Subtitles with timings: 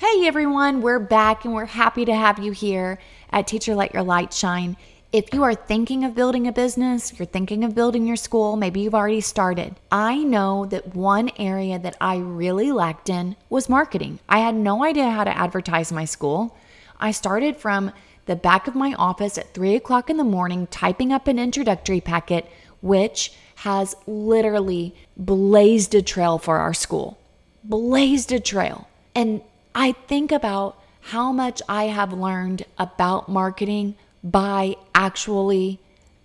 [0.00, 4.02] Hey everyone, we're back and we're happy to have you here at Teacher Let Your
[4.02, 4.78] Light Shine.
[5.12, 8.80] If you are thinking of building a business, you're thinking of building your school, maybe
[8.80, 9.76] you've already started.
[9.92, 14.20] I know that one area that I really lacked in was marketing.
[14.26, 16.56] I had no idea how to advertise my school.
[16.98, 17.92] I started from
[18.24, 22.00] the back of my office at three o'clock in the morning, typing up an introductory
[22.00, 27.18] packet, which has literally blazed a trail for our school.
[27.62, 28.88] Blazed a trail.
[29.14, 29.42] And
[29.74, 35.80] I think about how much I have learned about marketing by actually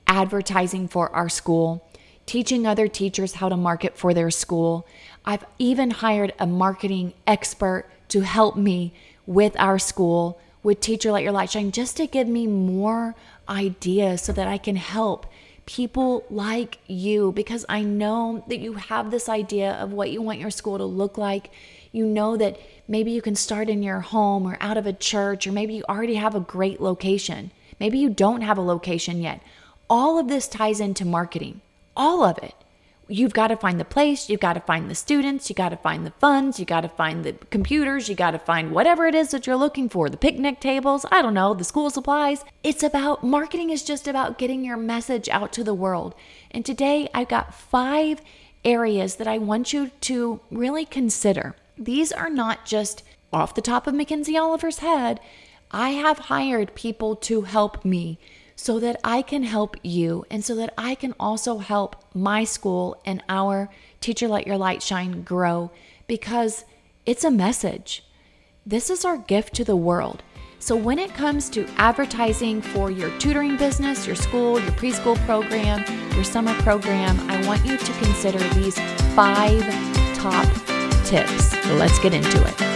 [0.07, 1.87] advertising for our school,
[2.25, 4.87] teaching other teachers how to market for their school.
[5.23, 8.93] I've even hired a marketing expert to help me
[9.25, 13.15] with our school, with Teacher Let Your Light Shine, just to give me more
[13.47, 15.25] ideas so that I can help
[15.65, 20.39] people like you because I know that you have this idea of what you want
[20.39, 21.51] your school to look like.
[21.95, 22.59] You know that
[22.89, 25.85] maybe you can start in your home or out of a church, or maybe you
[25.87, 27.51] already have a great location.
[27.79, 29.41] Maybe you don't have a location yet.
[29.89, 31.61] All of this ties into marketing,
[31.95, 32.53] all of it.
[33.07, 35.77] You've got to find the place, you've got to find the students, you got to
[35.77, 39.15] find the funds, you got to find the computers, you got to find whatever it
[39.15, 42.43] is that you're looking for, the picnic tables, I don't know, the school supplies.
[42.61, 46.13] It's about marketing is just about getting your message out to the world.
[46.51, 48.21] And today I've got 5
[48.65, 51.55] areas that I want you to really consider.
[51.77, 55.19] These are not just off the top of Mackenzie Oliver's head.
[55.71, 58.17] I have hired people to help me
[58.55, 63.01] so that I can help you and so that I can also help my school
[63.05, 65.71] and our Teacher Let Your Light Shine grow
[66.07, 66.63] because
[67.05, 68.05] it's a message.
[68.65, 70.23] This is our gift to the world.
[70.57, 75.83] So, when it comes to advertising for your tutoring business, your school, your preschool program,
[76.15, 78.79] your summer program, I want you to consider these
[79.13, 79.61] five
[80.15, 80.47] top
[81.05, 81.55] tips.
[81.67, 82.75] Let's get into it.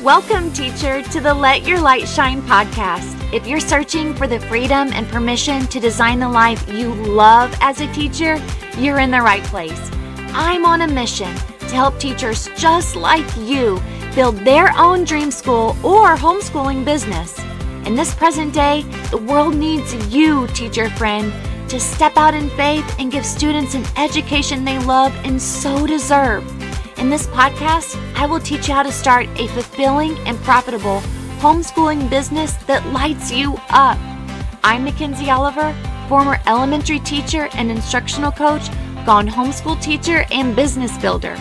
[0.00, 3.18] Welcome, teacher, to the Let Your Light Shine podcast.
[3.32, 7.80] If you're searching for the freedom and permission to design the life you love as
[7.80, 8.40] a teacher,
[8.78, 9.90] you're in the right place.
[10.34, 13.80] I'm on a mission to help teachers just like you
[14.14, 17.38] build their own dream school or homeschooling business.
[17.86, 21.32] In this present day, the world needs you, teacher friend,
[21.72, 26.46] to step out in faith and give students an education they love and so deserve.
[26.98, 31.00] In this podcast, I will teach you how to start a fulfilling and profitable
[31.38, 33.96] homeschooling business that lights you up.
[34.62, 35.74] I'm Mackenzie Oliver,
[36.10, 38.68] former elementary teacher and instructional coach,
[39.06, 41.36] gone homeschool teacher, and business builder.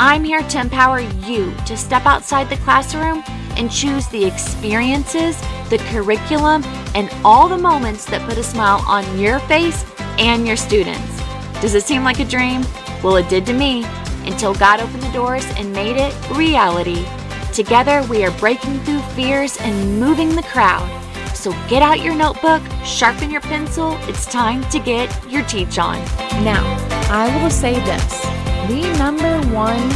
[0.00, 3.22] I'm here to empower you to step outside the classroom
[3.56, 5.40] and choose the experiences,
[5.70, 6.62] the curriculum,
[6.98, 9.84] and all the moments that put a smile on your face
[10.18, 11.22] and your students.
[11.62, 12.62] Does it seem like a dream?
[13.04, 13.84] Well, it did to me
[14.24, 17.06] until God opened the doors and made it reality.
[17.54, 20.88] Together, we are breaking through fears and moving the crowd.
[21.36, 23.96] So get out your notebook, sharpen your pencil.
[24.08, 25.98] It's time to get your teach on.
[26.42, 26.64] Now,
[27.10, 28.22] I will say this
[28.66, 29.88] the number one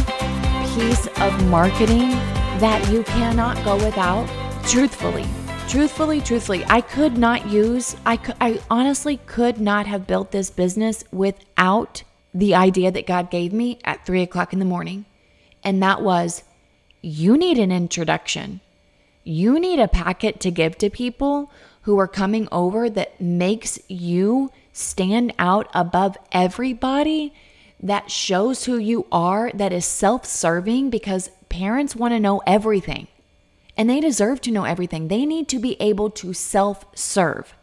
[0.73, 2.11] piece of marketing
[2.59, 4.25] that you cannot go without,
[4.65, 5.27] truthfully,
[5.67, 11.03] truthfully, truthfully, I could not use, I, I honestly could not have built this business
[11.11, 12.03] without
[12.33, 15.05] the idea that God gave me at three o'clock in the morning.
[15.63, 16.43] And that was
[17.01, 18.61] you need an introduction.
[19.23, 21.51] You need a packet to give to people
[21.83, 27.33] who are coming over that makes you stand out above everybody,
[27.81, 33.07] that shows who you are, that is self serving because parents want to know everything
[33.77, 35.07] and they deserve to know everything.
[35.07, 37.53] They need to be able to self serve.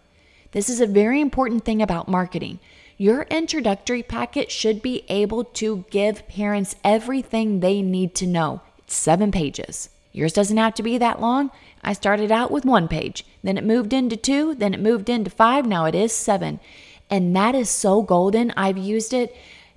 [0.53, 2.59] This is a very important thing about marketing.
[2.97, 8.61] Your introductory packet should be able to give parents everything they need to know.
[8.79, 9.89] It's seven pages.
[10.13, 11.51] Yours doesn't have to be that long.
[11.83, 15.31] I started out with one page, then it moved into two, then it moved into
[15.31, 16.61] five, now it is seven.
[17.09, 18.53] And that is so golden.
[18.57, 19.35] I've used it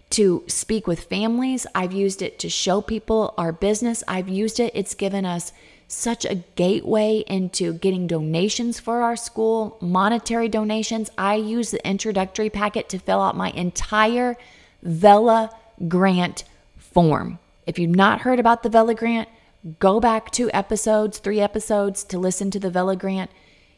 [0.10, 4.72] to speak with families, I've used it to show people our business, I've used it,
[4.76, 5.54] it's given us
[5.94, 11.10] such a gateway into getting donations for our school, monetary donations.
[11.18, 14.36] I use the introductory packet to fill out my entire
[14.82, 15.56] Vela
[15.88, 16.44] grant
[16.78, 17.40] form.
[17.66, 19.30] If you've not heard about the Vela grant,
[19.80, 23.32] go back two episodes, three episodes to listen to the Vela grant.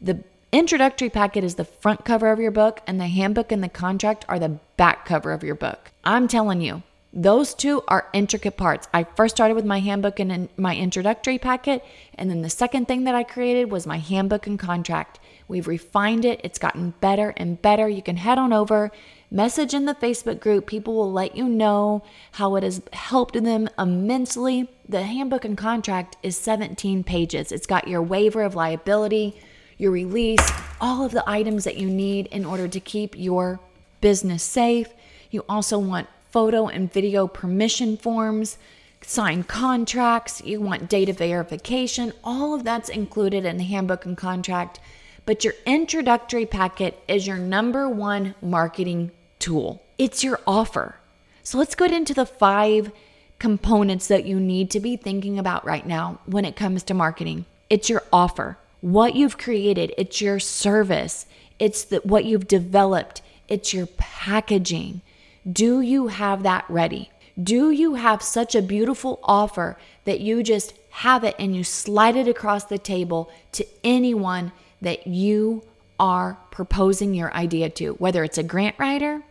[0.02, 3.70] The introductory packet is the front cover of your book, and the handbook and the
[3.70, 5.92] contract are the back cover of your book.
[6.06, 6.84] I'm telling you,
[7.16, 8.88] those two are intricate parts.
[8.92, 13.04] I first started with my handbook and my introductory packet, and then the second thing
[13.04, 15.20] that I created was my handbook and contract.
[15.48, 17.88] We've refined it, it's gotten better and better.
[17.88, 18.92] You can head on over,
[19.30, 20.66] message in the Facebook group.
[20.66, 24.72] People will let you know how it has helped them immensely.
[24.90, 27.52] The handbook and contract is 17 pages.
[27.52, 29.40] It's got your waiver of liability,
[29.78, 30.52] your release,
[30.82, 33.60] all of the items that you need in order to keep your
[34.02, 34.90] business safe.
[35.30, 38.58] You also want photo and video permission forms,
[39.02, 44.80] sign contracts, you want data verification, all of that's included in the handbook and contract.
[45.28, 49.84] But your introductory packet is your number one marketing tool.
[50.00, 50.96] It's your offer.
[51.44, 52.92] So let's go into the five
[53.38, 57.46] components that you need to be thinking about right now when it comes to marketing.
[57.70, 61.28] It's your offer, what you've created, it's your service,
[61.60, 65.02] it's the, what you've developed, it's your packaging,
[65.50, 67.12] do you have that ready?
[67.42, 72.16] Do you have such a beautiful offer that you just have it and you slide
[72.16, 74.52] it across the table to anyone
[74.82, 75.64] that you
[76.00, 79.24] are proposing your idea to, whether it's a grant writer,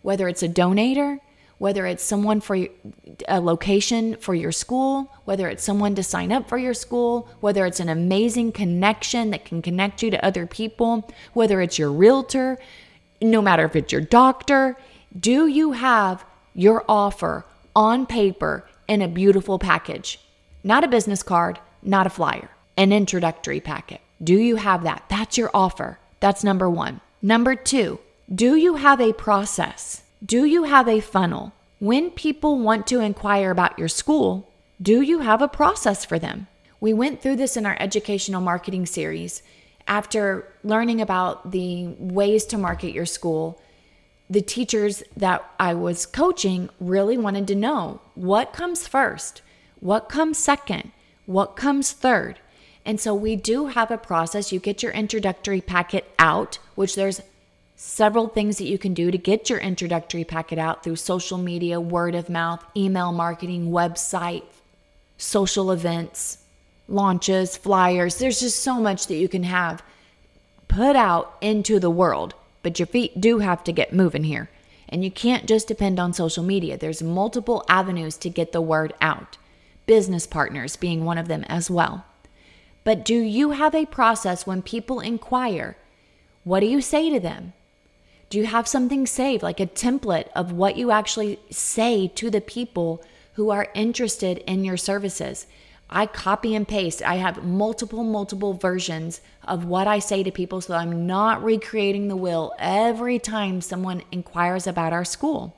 [0.00, 1.18] whether it's a donator,
[1.58, 2.56] whether it's someone for
[3.28, 7.66] a location for your school, whether it's someone to sign up for your school, whether
[7.66, 12.58] it's an amazing connection that can connect you to other people, whether it's your realtor,
[13.20, 14.76] no matter if it's your doctor,
[15.18, 16.24] do you have
[16.54, 17.44] your offer
[17.76, 20.18] on paper in a beautiful package?
[20.64, 24.00] Not a business card, not a flyer, an introductory packet.
[24.22, 25.04] Do you have that?
[25.08, 25.98] That's your offer.
[26.20, 27.00] That's number one.
[27.20, 27.98] Number two,
[28.32, 30.02] do you have a process?
[30.24, 31.52] Do you have a funnel?
[31.78, 34.48] When people want to inquire about your school,
[34.80, 36.46] do you have a process for them?
[36.80, 39.42] We went through this in our educational marketing series.
[39.86, 43.60] After learning about the ways to market your school,
[44.32, 49.42] the teachers that I was coaching really wanted to know what comes first,
[49.80, 50.90] what comes second,
[51.26, 52.38] what comes third.
[52.86, 54.50] And so we do have a process.
[54.50, 57.20] You get your introductory packet out, which there's
[57.76, 61.78] several things that you can do to get your introductory packet out through social media,
[61.78, 64.44] word of mouth, email marketing, website,
[65.18, 66.38] social events,
[66.88, 68.16] launches, flyers.
[68.16, 69.82] There's just so much that you can have
[70.68, 74.48] put out into the world but your feet do have to get moving here.
[74.88, 76.76] And you can't just depend on social media.
[76.76, 79.38] There's multiple avenues to get the word out,
[79.86, 82.04] business partners being one of them as well.
[82.84, 85.76] But do you have a process when people inquire?
[86.44, 87.52] What do you say to them?
[88.28, 92.40] Do you have something saved, like a template of what you actually say to the
[92.40, 93.02] people
[93.34, 95.46] who are interested in your services?
[95.94, 97.02] I copy and paste.
[97.02, 102.08] I have multiple, multiple versions of what I say to people so I'm not recreating
[102.08, 105.56] the wheel every time someone inquires about our school.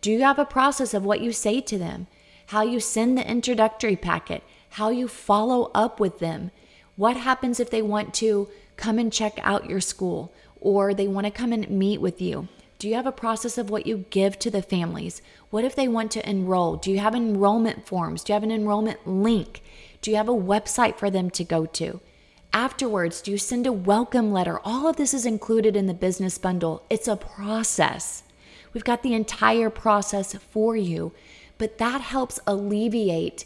[0.00, 2.06] Do you have a process of what you say to them?
[2.46, 4.44] How you send the introductory packet?
[4.70, 6.52] How you follow up with them?
[6.94, 11.26] What happens if they want to come and check out your school or they want
[11.26, 12.48] to come and meet with you?
[12.78, 15.20] Do you have a process of what you give to the families?
[15.50, 16.76] What if they want to enroll?
[16.76, 18.22] Do you have enrollment forms?
[18.22, 19.62] Do you have an enrollment link?
[20.00, 22.00] Do you have a website for them to go to?
[22.52, 24.60] Afterwards, do you send a welcome letter?
[24.64, 26.84] All of this is included in the business bundle.
[26.88, 28.22] It's a process.
[28.72, 31.12] We've got the entire process for you,
[31.58, 33.44] but that helps alleviate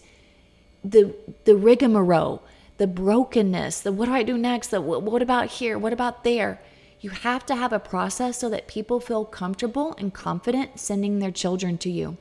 [0.84, 2.42] the the rigmarole,
[2.76, 4.68] the brokenness, the what do I do next?
[4.68, 5.78] The what about here?
[5.78, 6.60] What about there?
[7.02, 11.32] You have to have a process so that people feel comfortable and confident sending their
[11.32, 12.16] children to you.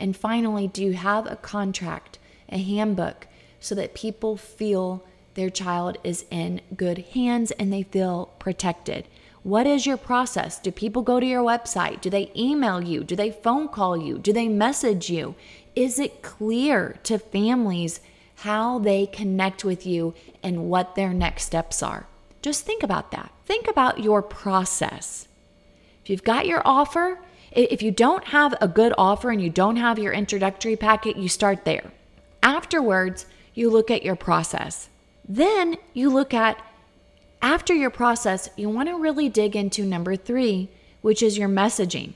[0.00, 3.28] And finally, do you have a contract, a handbook,
[3.60, 9.06] so that people feel their child is in good hands and they feel protected?
[9.44, 10.58] What is your process?
[10.58, 12.00] Do people go to your website?
[12.00, 13.04] Do they email you?
[13.04, 14.18] Do they phone call you?
[14.18, 15.36] Do they message you?
[15.76, 18.00] Is it clear to families
[18.38, 20.12] how they connect with you
[20.42, 22.08] and what their next steps are?
[22.44, 23.32] Just think about that.
[23.46, 25.28] Think about your process.
[26.02, 27.18] If you've got your offer,
[27.54, 31.28] If you don't have a good offer and you don't have your introductory packet, you
[31.28, 31.92] start there.
[32.42, 34.88] Afterwards, you look at your process.
[35.26, 36.60] Then you look at,
[37.40, 40.68] after your process, you want to really dig into number three,
[41.00, 42.14] which is your messaging.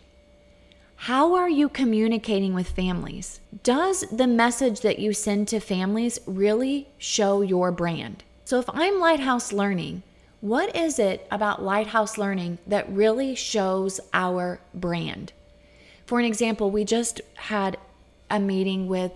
[1.02, 3.38] How are you communicating with families?
[3.62, 8.24] Does the message that you send to families really show your brand?
[8.44, 10.02] So, if I'm Lighthouse Learning,
[10.40, 15.32] what is it about Lighthouse Learning that really shows our brand?
[16.06, 17.76] For an example, we just had
[18.30, 19.12] a meeting with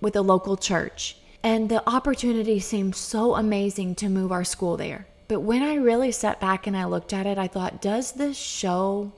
[0.00, 5.06] with a local church and the opportunity seemed so amazing to move our school there.
[5.28, 8.36] But when I really sat back and I looked at it, I thought, does this
[8.36, 9.12] show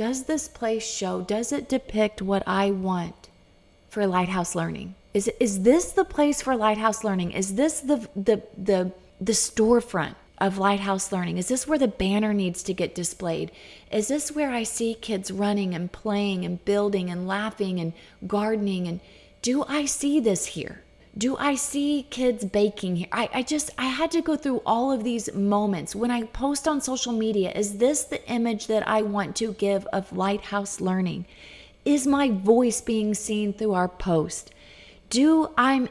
[0.00, 3.28] does this place show, does it depict what I want
[3.90, 4.94] for Lighthouse Learning?
[5.12, 7.32] Is, is this the place for Lighthouse Learning?
[7.32, 11.38] Is this the, the, the, the storefront of Lighthouse Learning?
[11.38, 13.50] Is this where the banner needs to get displayed?
[13.90, 17.92] Is this where I see kids running and playing and building and laughing and
[18.26, 18.88] gardening?
[18.88, 19.00] And
[19.42, 20.82] do I see this here?
[21.16, 23.08] do I see kids baking here?
[23.10, 25.94] I, I just, I had to go through all of these moments.
[25.94, 29.86] When I post on social media, is this the image that I want to give
[29.86, 31.26] of Lighthouse Learning?
[31.84, 34.52] Is my voice being seen through our post?
[35.08, 35.88] Do I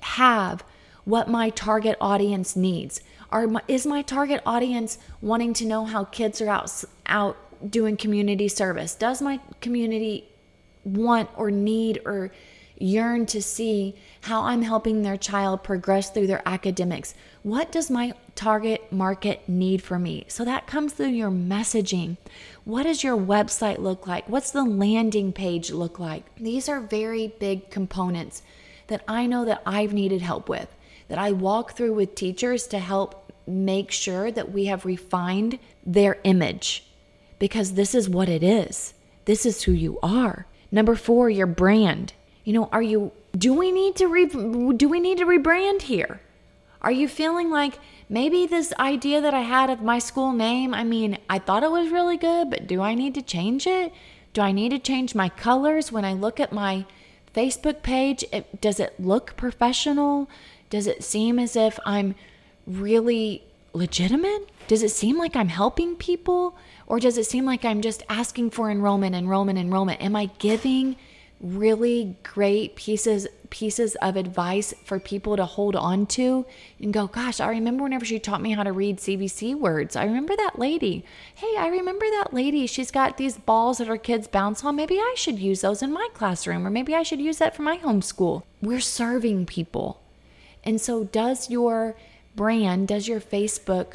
[0.00, 0.64] have
[1.04, 3.00] what my target audience needs?
[3.30, 7.36] Are my, is my target audience wanting to know how kids are out, out
[7.70, 8.94] doing community service?
[8.94, 10.28] Does my community
[10.84, 12.30] want or need or
[12.80, 17.14] yearn to see how I'm helping their child progress through their academics.
[17.42, 20.24] What does my target market need for me?
[20.28, 22.16] So that comes through your messaging.
[22.64, 24.28] What does your website look like?
[24.28, 26.24] What's the landing page look like?
[26.36, 28.42] These are very big components
[28.88, 30.74] that I know that I've needed help with,
[31.08, 36.18] that I walk through with teachers to help make sure that we have refined their
[36.24, 36.84] image
[37.38, 38.94] because this is what it is.
[39.24, 40.46] This is who you are.
[40.70, 42.12] Number four, your brand.
[42.44, 46.20] You know, are you do we need to re, do we need to rebrand here?
[46.80, 50.84] Are you feeling like maybe this idea that I had of my school name, I
[50.84, 53.92] mean, I thought it was really good, but do I need to change it?
[54.32, 56.86] Do I need to change my colors when I look at my
[57.34, 58.24] Facebook page?
[58.32, 60.30] It, does it look professional?
[60.70, 62.14] Does it seem as if I'm
[62.66, 64.50] really legitimate?
[64.66, 66.56] Does it seem like I'm helping people?
[66.86, 70.02] Or does it seem like I'm just asking for enrollment, enrollment, enrollment?
[70.02, 70.96] Am I giving
[71.40, 76.44] really great pieces pieces of advice for people to hold on to
[76.80, 80.04] and go gosh i remember whenever she taught me how to read CVC words i
[80.04, 81.04] remember that lady
[81.36, 84.98] hey i remember that lady she's got these balls that her kids bounce on maybe
[84.98, 87.78] i should use those in my classroom or maybe i should use that for my
[87.78, 90.00] homeschool we're serving people
[90.68, 91.96] and so does your
[92.36, 93.94] brand does your facebook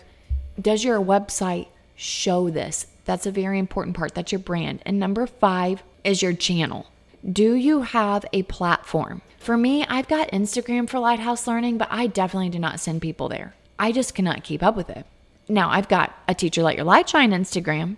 [0.59, 5.25] does your website show this that's a very important part that's your brand and number
[5.27, 6.87] five is your channel
[7.31, 9.21] do you have a platform?
[9.37, 13.29] For me, I've got Instagram for Lighthouse Learning, but I definitely do not send people
[13.29, 13.55] there.
[13.79, 15.05] I just cannot keep up with it.
[15.47, 17.95] Now, I've got a Teacher Let Your Light Shine Instagram.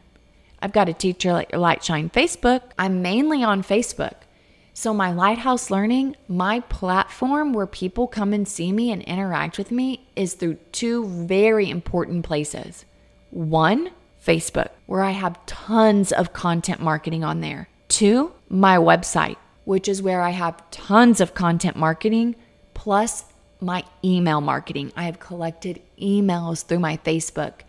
[0.62, 2.62] I've got a Teacher Let Your Light Shine Facebook.
[2.78, 4.14] I'm mainly on Facebook.
[4.78, 9.72] So, my Lighthouse Learning, my platform where people come and see me and interact with
[9.72, 12.84] me is through two very important places.
[13.30, 13.92] One,
[14.22, 17.70] Facebook, where I have tons of content marketing on there.
[17.88, 22.36] Two, my website, which is where I have tons of content marketing
[22.74, 23.24] plus
[23.62, 24.92] my email marketing.
[24.98, 27.62] I have collected emails through my Facebook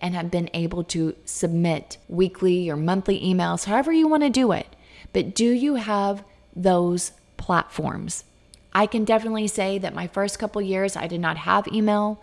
[0.00, 4.52] and have been able to submit weekly or monthly emails, however you want to do
[4.52, 4.74] it.
[5.12, 8.24] But do you have those platforms?
[8.72, 12.20] I can definitely say that my first couple years I did not have email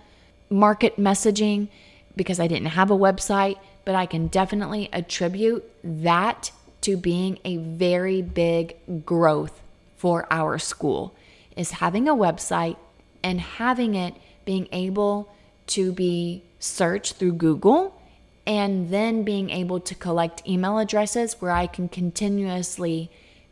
[0.49, 1.69] market messaging
[2.15, 7.57] because I didn't have a website, but I can definitely attribute that to being a
[7.57, 9.61] very big growth
[9.95, 11.15] for our school
[11.55, 12.75] is having a website
[13.23, 15.31] and having it being able
[15.67, 18.01] to be searched through Google
[18.47, 23.11] and then being able to collect email addresses where I can continuously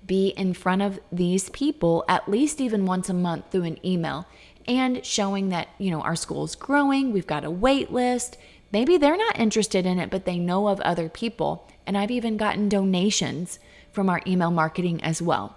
[0.10, 4.26] be in front of these people at least even once a month through an email
[4.68, 8.38] and showing that, you know, our school is growing, we've got a wait list.
[8.72, 11.68] Maybe they're not interested in it, but they know of other people.
[11.86, 13.60] And I've even gotten donations
[13.92, 15.56] from our email marketing as well.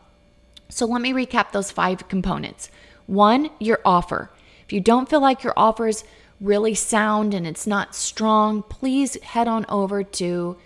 [0.69, 2.71] So let me recap those five components.
[3.07, 4.31] One, your offer.
[4.65, 6.05] If you don't feel like your offer is
[6.41, 10.59] really sound and it's not strong, please head on over to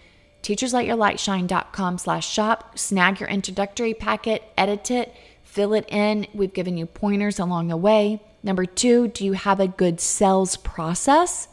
[0.46, 5.12] teachersletyourlightshine.com slash shop, snag your introductory packet, edit it,
[5.42, 6.28] fill it in.
[6.32, 8.22] We've given you pointers along the way.
[8.44, 11.48] Number two, do you have a good sales process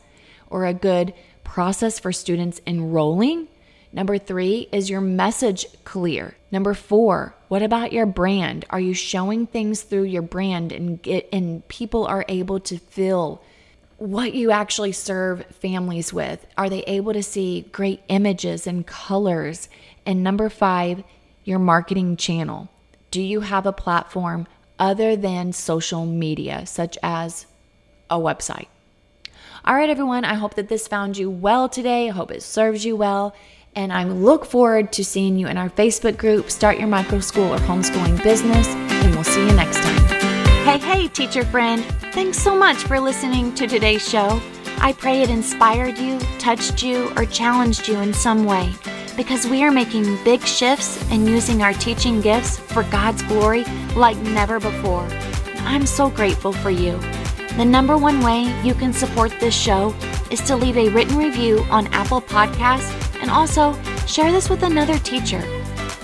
[0.48, 3.48] or a good process for students enrolling?
[3.92, 6.36] Number three, is your message clear?
[6.52, 8.64] Number four, what about your brand?
[8.70, 13.44] Are you showing things through your brand and get and people are able to feel
[13.98, 16.46] what you actually serve families with?
[16.58, 19.70] Are they able to see great images and colors?
[20.06, 21.04] And number five,
[21.44, 22.70] your marketing channel.
[23.12, 24.48] Do you have a platform
[24.80, 27.46] other than social media, such as
[28.10, 28.68] a website?
[29.66, 32.10] All right, everyone, I hope that this found you well today.
[32.10, 33.36] I hope it serves you well.
[33.76, 37.54] And I look forward to seeing you in our Facebook group, Start Your Micro School
[37.54, 38.68] or Homeschooling Business.
[38.68, 40.23] And we'll see you next time.
[40.64, 41.84] Hey, hey, teacher friend.
[42.14, 44.42] Thanks so much for listening to today's show.
[44.78, 48.74] I pray it inspired you, touched you, or challenged you in some way
[49.18, 53.66] because we are making big shifts and using our teaching gifts for God's glory
[53.98, 55.06] like never before.
[55.66, 56.98] I'm so grateful for you.
[57.58, 59.94] The number one way you can support this show
[60.32, 63.78] is to leave a written review on Apple Podcasts and also
[64.08, 65.44] share this with another teacher.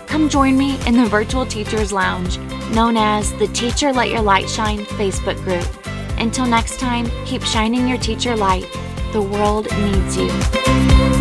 [0.05, 2.37] Come join me in the Virtual Teachers Lounge,
[2.71, 5.67] known as the Teacher Let Your Light Shine Facebook group.
[6.19, 8.67] Until next time, keep shining your teacher light.
[9.13, 11.18] The world needs you.